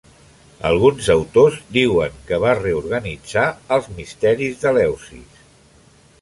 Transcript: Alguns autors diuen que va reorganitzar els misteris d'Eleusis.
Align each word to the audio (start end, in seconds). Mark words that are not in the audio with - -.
Alguns 0.69 1.09
autors 1.15 1.59
diuen 1.75 2.15
que 2.29 2.39
va 2.45 2.55
reorganitzar 2.61 3.45
els 3.77 3.91
misteris 4.01 4.57
d'Eleusis. 4.65 5.47